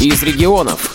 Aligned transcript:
из 0.00 0.22
регионов. 0.22 0.92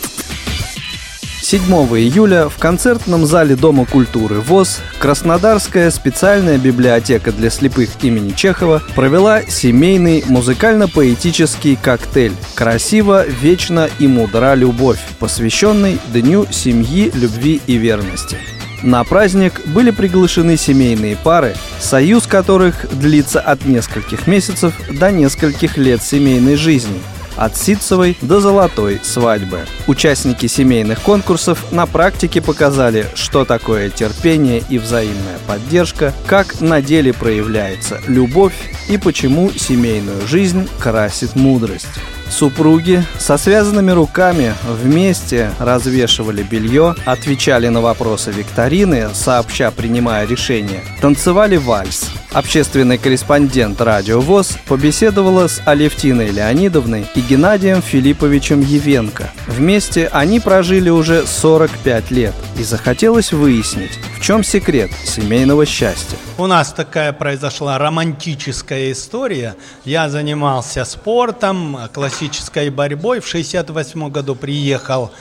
7 1.41 1.61
июля 1.97 2.49
в 2.49 2.57
концертном 2.57 3.25
зале 3.25 3.55
Дома 3.55 3.85
культуры 3.85 4.39
ВОЗ 4.39 4.79
Краснодарская 4.99 5.89
специальная 5.89 6.57
библиотека 6.57 7.31
для 7.31 7.49
слепых 7.49 7.89
имени 8.03 8.31
Чехова 8.31 8.81
провела 8.95 9.41
семейный 9.41 10.23
музыкально-поэтический 10.27 11.75
коктейль 11.75 12.33
«Красиво, 12.53 13.25
вечно 13.25 13.89
и 13.99 14.07
мудра 14.07 14.53
любовь», 14.53 14.99
посвященный 15.19 15.99
Дню 16.13 16.45
семьи, 16.51 17.11
любви 17.13 17.59
и 17.65 17.77
верности. 17.77 18.37
На 18.83 19.03
праздник 19.03 19.65
были 19.65 19.91
приглашены 19.91 20.57
семейные 20.57 21.15
пары, 21.15 21.55
союз 21.79 22.27
которых 22.27 22.87
длится 22.91 23.39
от 23.39 23.65
нескольких 23.65 24.27
месяцев 24.27 24.73
до 24.91 25.11
нескольких 25.11 25.77
лет 25.77 26.03
семейной 26.03 26.55
жизни– 26.55 27.01
от 27.41 27.57
ситцевой 27.57 28.15
до 28.21 28.39
золотой 28.39 28.99
свадьбы. 29.01 29.65
Участники 29.87 30.45
семейных 30.45 31.01
конкурсов 31.01 31.71
на 31.71 31.87
практике 31.87 32.39
показали, 32.39 33.07
что 33.15 33.45
такое 33.45 33.89
терпение 33.89 34.63
и 34.69 34.77
взаимная 34.77 35.39
поддержка, 35.47 36.13
как 36.27 36.61
на 36.61 36.83
деле 36.83 37.13
проявляется 37.13 37.99
любовь 38.07 38.53
и 38.89 38.97
почему 38.97 39.51
семейную 39.51 40.27
жизнь 40.27 40.67
красит 40.79 41.35
мудрость. 41.35 41.87
Супруги 42.31 43.03
со 43.19 43.37
связанными 43.37 43.91
руками 43.91 44.53
вместе 44.65 45.51
развешивали 45.59 46.43
белье, 46.43 46.95
отвечали 47.05 47.67
на 47.67 47.81
вопросы 47.81 48.31
викторины, 48.31 49.09
сообща 49.13 49.69
принимая 49.69 50.25
решения, 50.25 50.81
танцевали 51.01 51.57
вальс. 51.57 52.09
Общественный 52.31 52.97
корреспондент 52.97 53.81
«Радио 53.81 54.21
ВОЗ» 54.21 54.57
побеседовала 54.65 55.49
с 55.49 55.61
Алевтиной 55.65 56.29
Леонидовной 56.29 57.05
и 57.13 57.19
Геннадием 57.19 57.81
Филипповичем 57.81 58.61
Евенко. 58.61 59.29
Вместе 59.47 60.07
они 60.13 60.39
прожили 60.39 60.89
уже 60.89 61.27
45 61.27 62.11
лет, 62.11 62.33
и 62.57 62.63
захотелось 62.63 63.33
выяснить, 63.33 63.99
в 64.17 64.21
чем 64.21 64.45
секрет 64.45 64.91
семейного 65.03 65.65
счастья. 65.65 66.17
У 66.37 66.47
нас 66.47 66.71
такая 66.71 67.11
произошла 67.11 67.77
романтическая 67.77 68.70
история. 68.71 69.55
Я 69.85 70.09
занимался 70.09 70.85
спортом, 70.85 71.77
классической 71.93 72.69
борьбой. 72.69 73.19
В 73.19 73.27
1968 73.27 74.09
году 74.09 74.35
приехал 74.35 75.11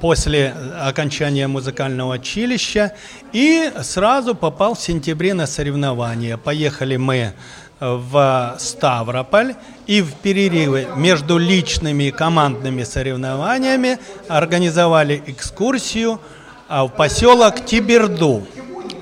после 0.00 0.54
окончания 0.80 1.48
музыкального 1.48 2.14
училища 2.14 2.92
и 3.32 3.72
сразу 3.82 4.34
попал 4.34 4.74
в 4.74 4.80
сентябре 4.80 5.34
на 5.34 5.46
соревнования. 5.46 6.36
Поехали 6.36 6.96
мы 6.96 7.32
в 7.80 8.56
Ставрополь 8.58 9.54
и 9.86 10.02
в 10.02 10.14
перерывы 10.14 10.88
между 10.96 11.38
личными 11.38 12.04
и 12.04 12.10
командными 12.10 12.82
соревнованиями 12.82 13.98
организовали 14.28 15.22
экскурсию 15.26 16.20
а, 16.68 16.84
в 16.86 16.88
поселок 16.90 17.64
Тиберду. 17.64 18.46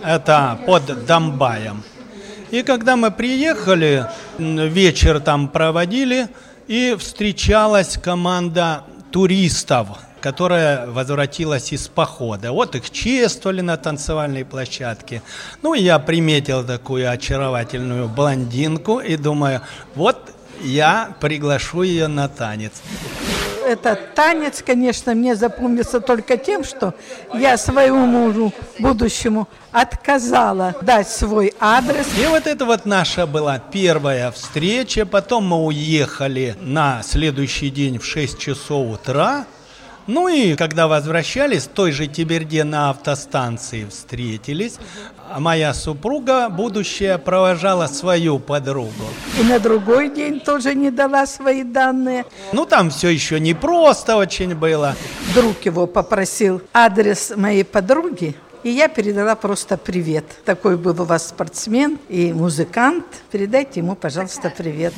Это 0.05 0.59
под 0.67 1.07
Домбаем. 1.07 1.83
И 2.50 2.62
когда 2.62 2.97
мы 2.97 3.11
приехали, 3.11 4.06
вечер 4.39 5.20
там 5.20 5.48
проводили, 5.48 6.28
и 6.69 6.97
встречалась 6.98 7.97
команда 7.97 8.84
туристов– 9.11 9.88
которая 10.27 10.88
возвратилась 10.88 11.72
из 11.72 11.86
похода. 11.86 12.50
Вот 12.50 12.75
их 12.75 12.91
чествовали 12.91 13.61
на 13.61 13.77
танцевальной 13.77 14.44
площадке. 14.44 15.22
Ну, 15.62 15.75
я 15.75 16.00
приметил 16.00 16.64
такую 16.64 17.08
очаровательную 17.08 18.08
блондинку 18.08 18.98
и 18.98 19.16
думаю, 19.16 19.60
вот 19.94 20.34
я 20.64 21.14
приглашу 21.20 21.83
ее 21.83 22.08
на 22.08 22.28
танец. 22.28 22.72
Этот 23.67 24.14
танец, 24.14 24.62
конечно, 24.64 25.12
мне 25.12 25.34
запомнится 25.34 26.00
только 26.00 26.36
тем, 26.36 26.62
что 26.62 26.95
я 27.34 27.56
своему 27.56 28.06
мужу, 28.06 28.53
будущему, 28.78 29.48
отказала 29.72 30.77
дать 30.82 31.09
свой 31.09 31.53
адрес. 31.59 32.06
И 32.16 32.27
вот 32.27 32.47
это 32.47 32.65
вот 32.65 32.87
наша 32.87 33.27
была 33.27 33.59
первая 33.59 34.31
встреча. 34.31 35.04
Потом 35.04 35.49
мы 35.49 35.65
уехали 35.65 36.54
на 36.60 37.03
следующий 37.03 37.71
день 37.71 37.99
в 37.99 38.04
6 38.04 38.38
часов 38.38 39.00
утра. 39.00 39.47
Ну 40.06 40.28
и 40.28 40.55
когда 40.55 40.87
возвращались, 40.87 41.65
в 41.65 41.69
той 41.69 41.91
же 41.91 42.06
Тиберде 42.06 42.62
на 42.65 42.91
автостанции 42.91 43.84
встретились. 43.84 44.78
А 45.28 45.41
моя 45.41 45.75
супруга, 45.75 46.49
будущая, 46.49 47.19
провожала 47.19 47.89
свою 47.89 48.39
подругу. 48.39 48.93
И 49.41 49.43
на 49.43 49.59
другой 49.59 50.09
день 50.15 50.39
тоже 50.39 50.75
не 50.75 50.93
дала 50.93 51.27
свои 51.27 51.65
данные. 51.65 52.25
Ну, 52.53 52.65
там 52.65 52.91
все 52.91 53.09
еще 53.09 53.41
непросто 53.41 54.16
очень 54.16 54.55
было. 54.55 54.95
Друг 55.34 55.66
его 55.66 55.89
попросил 55.89 56.62
адрес 56.72 57.33
моей 57.37 57.65
подруги. 57.65 58.37
И 58.66 58.71
я 58.71 58.88
передала 58.88 59.37
просто 59.37 59.77
привет. 59.77 60.25
Такой 60.44 60.77
был 60.77 61.00
у 61.00 61.04
вас 61.04 61.28
спортсмен 61.28 62.00
и 62.09 62.32
музыкант. 62.32 63.04
Передайте 63.31 63.78
ему, 63.78 63.94
пожалуйста, 63.94 64.53
привет. 64.59 64.93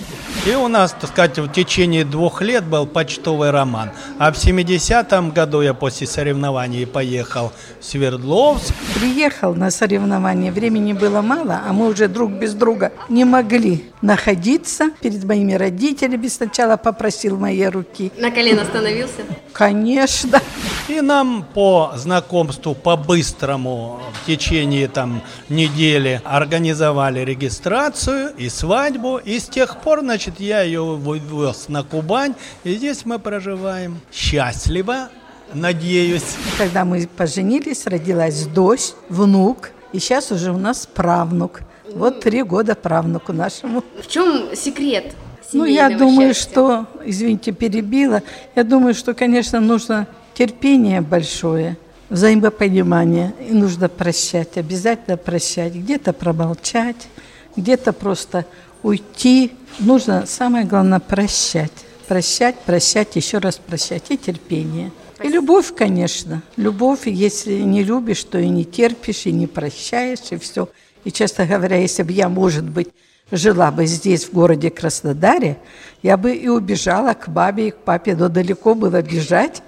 И 0.46 0.54
у 0.54 0.68
нас, 0.68 0.96
так 0.98 1.10
сказать, 1.10 1.38
в 1.38 1.52
течение 1.52 2.06
двух 2.06 2.40
лет 2.40 2.64
был 2.64 2.86
почтовый 2.86 3.50
роман. 3.50 3.90
А 4.18 4.32
в 4.32 4.36
70-м 4.36 5.32
году 5.32 5.60
я 5.60 5.74
после 5.74 6.06
соревнований 6.06 6.86
поехал 6.86 7.52
в 7.78 7.84
Свердловск. 7.84 8.72
Приехал 8.98 9.54
на 9.54 9.70
соревнования, 9.70 10.50
времени 10.50 10.94
было 10.94 11.20
мало, 11.20 11.60
а 11.68 11.74
мы 11.74 11.88
уже 11.88 12.08
друг 12.08 12.32
без 12.32 12.54
друга 12.54 12.92
не 13.10 13.26
могли 13.26 13.84
находиться 14.00 14.92
перед 15.02 15.22
моими 15.24 15.52
родителями. 15.52 16.28
Сначала 16.28 16.78
попросил 16.78 17.36
моей 17.36 17.68
руки. 17.68 18.12
На 18.16 18.30
колено 18.30 18.64
становился? 18.64 19.26
Конечно. 19.52 20.40
И 20.88 21.02
нам 21.02 21.44
по 21.54 21.92
знакомству 21.96 22.74
по-быстрому 22.74 24.00
в 24.14 24.26
течение 24.26 24.88
там 24.88 25.22
недели 25.50 26.22
организовали 26.24 27.20
регистрацию 27.20 28.34
и 28.38 28.48
свадьбу. 28.48 29.18
И 29.18 29.38
с 29.38 29.48
тех 29.48 29.82
пор, 29.82 30.00
значит, 30.00 30.40
я 30.40 30.62
ее 30.62 30.82
вывез 30.82 31.68
на 31.68 31.84
Кубань. 31.84 32.34
И 32.64 32.74
здесь 32.74 33.04
мы 33.04 33.18
проживаем 33.18 34.00
счастливо, 34.10 35.10
надеюсь. 35.52 36.36
Когда 36.56 36.86
мы 36.86 37.06
поженились, 37.06 37.86
родилась 37.86 38.46
дочь, 38.46 38.92
внук. 39.10 39.72
И 39.92 39.98
сейчас 39.98 40.32
уже 40.32 40.52
у 40.52 40.58
нас 40.58 40.86
правнук. 40.86 41.60
Вот 41.94 42.20
три 42.20 42.42
года 42.42 42.74
правнуку 42.74 43.34
нашему. 43.34 43.84
В 44.02 44.06
чем 44.06 44.56
секрет? 44.56 45.14
Ну, 45.52 45.64
я 45.64 45.88
думаю, 45.90 46.34
счастья? 46.34 46.50
что, 46.50 46.86
извините, 47.04 47.52
перебила. 47.52 48.22
Я 48.54 48.64
думаю, 48.64 48.94
что, 48.94 49.14
конечно, 49.14 49.60
нужно 49.60 50.06
терпение 50.34 51.00
большое, 51.00 51.76
взаимопонимание. 52.10 53.32
И 53.48 53.52
нужно 53.52 53.88
прощать, 53.88 54.56
обязательно 54.56 55.16
прощать. 55.16 55.74
Где-то 55.74 56.12
промолчать, 56.12 57.08
где-то 57.56 57.92
просто 57.92 58.44
уйти. 58.82 59.52
Нужно, 59.78 60.26
самое 60.26 60.64
главное, 60.64 61.00
прощать. 61.00 61.72
Прощать, 62.06 62.56
прощать, 62.60 63.16
еще 63.16 63.38
раз 63.38 63.56
прощать. 63.56 64.04
И 64.10 64.16
терпение. 64.16 64.92
И 65.22 65.28
любовь, 65.28 65.74
конечно. 65.74 66.42
Любовь, 66.56 67.06
если 67.06 67.54
не 67.54 67.82
любишь, 67.82 68.22
то 68.24 68.38
и 68.38 68.48
не 68.48 68.64
терпишь, 68.64 69.26
и 69.26 69.32
не 69.32 69.46
прощаешь, 69.46 70.30
и 70.30 70.36
все. 70.36 70.68
И, 71.04 71.10
честно 71.10 71.46
говоря, 71.46 71.76
если 71.76 72.02
бы 72.02 72.12
я, 72.12 72.28
может 72.28 72.64
быть, 72.64 72.88
жила 73.30 73.70
бы 73.70 73.86
здесь, 73.86 74.24
в 74.24 74.32
городе 74.32 74.70
Краснодаре, 74.70 75.58
я 76.02 76.16
бы 76.16 76.34
и 76.34 76.48
убежала 76.48 77.14
к 77.14 77.28
бабе 77.28 77.68
и 77.68 77.70
к 77.70 77.76
папе, 77.76 78.14
но 78.14 78.28
далеко 78.28 78.74
было 78.74 79.02
бежать. 79.02 79.62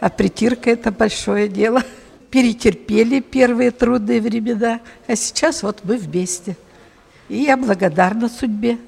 А 0.00 0.08
притирка– 0.08 0.70
это 0.72 0.90
большое 0.90 1.48
дело. 1.48 1.82
Перетерпели 2.30 3.20
первые 3.20 3.70
трудные 3.70 4.20
времена, 4.20 4.80
а 5.06 5.16
сейчас 5.16 5.62
вот 5.62 5.80
мы 5.84 5.96
вместе. 5.96 6.56
И 7.28 7.38
я 7.38 7.56
благодарна 7.56 8.28
судьбе. 8.28 8.78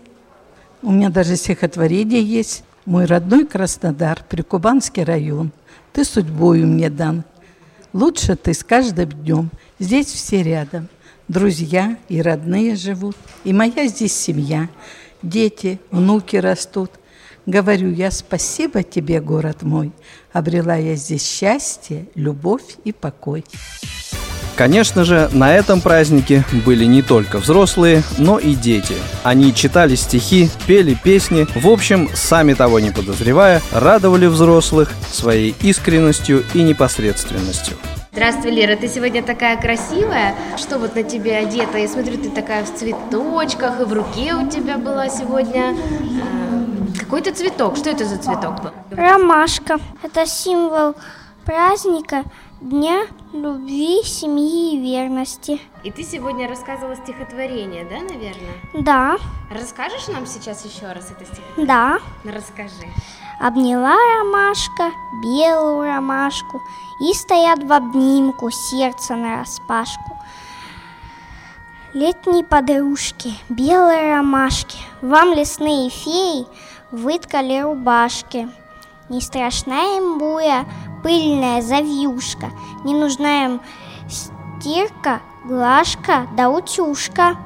У 0.82 0.90
меня 0.90 1.10
даже 1.10 1.36
стихотворение 1.36 2.22
есть. 2.22 2.64
Мой 2.84 3.06
родной 3.06 3.46
Краснодар, 3.46 4.22
Прикубанский 4.28 5.04
район. 5.04 5.50
Ты 5.92 6.04
судьбою 6.04 6.66
мне 6.66 6.90
дан. 6.90 7.24
Лучше 7.92 8.36
ты 8.36 8.52
с 8.52 8.62
каждым 8.62 9.10
днем. 9.10 9.50
Здесь 9.78 10.06
все 10.06 10.42
рядом. 10.42 10.88
Друзья 11.28 11.96
и 12.08 12.22
родные 12.22 12.76
живут. 12.76 13.16
И 13.44 13.52
моя 13.52 13.86
здесь 13.86 14.14
семья. 14.14 14.68
Дети, 15.22 15.80
внуки 15.90 16.36
растут– 16.36 16.90
Говорю 17.46 17.92
я 17.92 18.10
спасибо 18.10 18.82
тебе, 18.82 19.20
город 19.20 19.62
мой. 19.62 19.92
Обрела 20.32 20.74
я 20.74 20.96
здесь 20.96 21.24
счастье, 21.24 22.06
любовь 22.16 22.76
и 22.84 22.92
покой. 22.92 23.44
Конечно 24.56 25.04
же, 25.04 25.28
на 25.32 25.54
этом 25.54 25.80
празднике 25.80 26.44
были 26.64 26.86
не 26.86 27.02
только 27.02 27.38
взрослые, 27.38 28.02
но 28.18 28.38
и 28.38 28.54
дети. 28.54 28.94
Они 29.22 29.54
читали 29.54 29.94
стихи, 29.94 30.48
пели 30.66 30.94
песни, 30.94 31.46
в 31.54 31.68
общем, 31.68 32.08
сами 32.14 32.54
того 32.54 32.80
не 32.80 32.90
подозревая, 32.90 33.62
радовали 33.70 34.26
взрослых 34.26 34.92
своей 35.12 35.54
искренностью 35.60 36.42
и 36.54 36.62
непосредственностью. 36.62 37.76
Здравствуй, 38.16 38.50
Лера, 38.50 38.76
ты 38.76 38.88
сегодня 38.88 39.22
такая 39.22 39.60
красивая. 39.60 40.34
Что 40.56 40.78
вот 40.78 40.94
на 40.94 41.02
тебе 41.02 41.36
одета? 41.36 41.76
Я 41.76 41.86
смотрю, 41.86 42.16
ты 42.16 42.30
такая 42.30 42.64
в 42.64 42.74
цветочках, 42.74 43.82
и 43.82 43.84
в 43.84 43.92
руке 43.92 44.34
у 44.34 44.48
тебя 44.48 44.78
была 44.78 45.10
сегодня 45.10 45.76
э, 45.76 46.98
какой-то 46.98 47.34
цветок. 47.34 47.76
Что 47.76 47.90
это 47.90 48.06
за 48.06 48.16
цветок 48.16 48.62
был? 48.62 48.70
Ромашка. 48.90 49.76
Это 50.02 50.24
символ 50.24 50.94
праздника 51.44 52.24
Дня 52.62 53.02
любви, 53.34 54.02
семьи 54.02 54.76
и 54.76 54.80
верности. 54.80 55.60
И 55.84 55.90
ты 55.90 56.02
сегодня 56.02 56.48
рассказывала 56.48 56.96
стихотворение, 56.96 57.84
да, 57.84 57.98
наверное? 58.00 58.54
Да, 58.72 59.18
Расскажешь 59.50 60.08
нам 60.08 60.24
сейчас 60.24 60.64
еще 60.64 60.86
раз 60.86 61.10
это 61.10 61.26
стихотворение? 61.26 61.66
да. 61.66 61.98
Ну, 62.24 62.32
расскажи. 62.32 62.88
Обняла 63.38 63.94
ромашка 64.18 64.92
белую 65.22 65.82
ромашку 65.82 66.62
И 67.00 67.12
стоят 67.12 67.62
в 67.62 67.70
обнимку 67.70 68.50
сердце 68.50 69.14
нараспашку. 69.14 70.16
Летние 71.92 72.44
подружки, 72.44 73.34
белые 73.50 74.16
ромашки, 74.16 74.78
Вам 75.02 75.34
лесные 75.34 75.90
феи 75.90 76.46
выткали 76.90 77.60
рубашки. 77.60 78.48
Не 79.10 79.20
страшна 79.20 79.96
им 79.98 80.18
буя, 80.18 80.64
пыльная 81.02 81.60
завьюшка, 81.60 82.50
Не 82.84 82.94
нужна 82.94 83.44
им 83.44 83.60
стирка, 84.08 85.20
глажка 85.44 86.26
да 86.36 86.48
утюжка. 86.48 87.36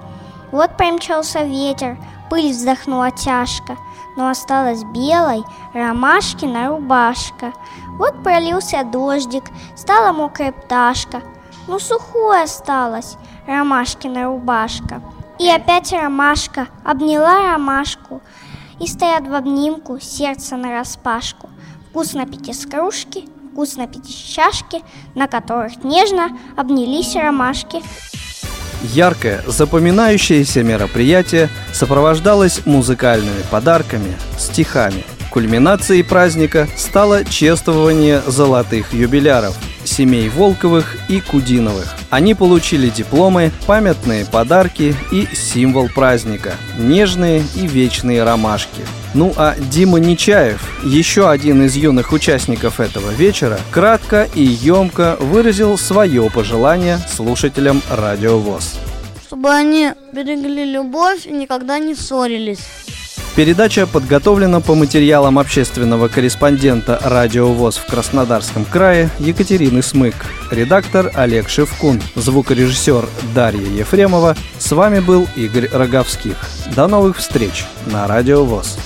Вот 0.52 0.76
промчался 0.76 1.42
ветер, 1.42 1.96
пыль 2.30 2.52
вздохнула 2.52 3.10
тяжко, 3.10 3.76
Но 4.16 4.28
осталась 4.28 4.84
белой 4.84 5.44
ромашкина 5.74 6.68
рубашка. 6.68 7.52
Вот 7.98 8.22
пролился 8.22 8.84
дождик, 8.84 9.44
стала 9.76 10.12
мокрая 10.12 10.52
пташка, 10.52 11.22
Ну 11.66 11.78
сухой 11.78 12.44
осталась 12.44 13.16
ромашкина 13.46 14.24
рубашка. 14.24 15.02
И 15.38 15.48
опять 15.48 15.92
ромашка 15.92 16.68
обняла 16.84 17.52
ромашку, 17.52 18.22
И 18.78 18.86
стоят 18.86 19.26
в 19.26 19.34
обнимку 19.34 20.00
сердце 20.00 20.56
нараспашку. 20.56 21.50
Вкусно 21.90 22.24
пить 22.26 22.48
из 22.48 22.66
кружки, 22.66 23.28
вкусно 23.52 23.86
пить 23.86 24.08
из 24.08 24.14
чашки, 24.14 24.82
На 25.14 25.26
которых 25.26 25.82
нежно 25.84 26.28
обнялись 26.56 27.16
ромашки. 27.16 27.82
Яркое, 28.82 29.42
запоминающееся 29.46 30.62
мероприятие 30.62 31.48
сопровождалось 31.72 32.64
музыкальными 32.66 33.42
подарками, 33.50 34.16
стихами. 34.38 35.04
Кульминацией 35.30 36.02
праздника 36.02 36.68
стало 36.76 37.24
чествование 37.24 38.22
золотых 38.26 38.92
юбиляров– 38.92 39.56
семей 39.90 40.28
Волковых 40.28 40.96
и 41.08 41.20
Кудиновых. 41.20 41.94
Они 42.08 42.34
получили 42.34 42.88
дипломы, 42.88 43.50
памятные 43.66 44.24
подарки 44.24 44.94
и 45.12 45.26
символ 45.34 45.88
праздника– 45.88 46.54
нежные 46.78 47.42
и 47.56 47.66
вечные 47.66 48.22
ромашки. 48.22 48.82
Ну 49.12 49.32
а 49.36 49.56
Дима 49.58 49.98
Нечаев, 49.98 50.60
еще 50.84 51.28
один 51.28 51.64
из 51.64 51.74
юных 51.74 52.12
участников 52.12 52.78
этого 52.78 53.10
вечера, 53.10 53.58
кратко 53.72 54.28
и 54.34 54.42
емко 54.42 55.16
выразил 55.18 55.76
свое 55.76 56.30
пожелание 56.30 56.98
слушателям 57.12 57.82
Радио 57.90 58.38
ВОЗ. 58.38 58.78
Чтобы 59.26 59.50
они 59.50 59.92
берегли 60.12 60.64
любовь 60.64 61.26
и 61.26 61.32
никогда 61.32 61.78
не 61.78 61.94
ссорились. 61.94 62.60
Передача 63.36 63.86
подготовлена 63.86 64.60
по 64.60 64.74
материалам 64.74 65.38
общественного 65.38 66.08
корреспондента 66.08 67.00
Радио 67.02 67.52
ВОЗ 67.52 67.76
в 67.78 67.86
Краснодарском 67.86 68.64
крае 68.64 69.08
Екатерины 69.20 69.82
Смык. 69.82 70.14
Редактор 70.50 71.12
Олег 71.14 71.48
Шевкун, 71.48 72.02
звукорежиссер 72.16 73.08
Дарья 73.32 73.66
Ефремова. 73.68 74.36
С 74.58 74.72
вами 74.72 74.98
был 74.98 75.28
Игорь 75.36 75.68
Роговских. 75.72 76.36
До 76.74 76.88
новых 76.88 77.18
встреч 77.18 77.64
на 77.86 78.08
Радио 78.08 78.44
ВОЗ. 78.44 78.76